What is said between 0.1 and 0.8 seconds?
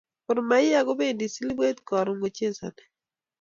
Gor mahi